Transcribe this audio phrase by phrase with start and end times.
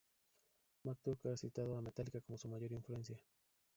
[0.83, 3.19] Matt Tuck ha citado a Metallica como su mayor influencia.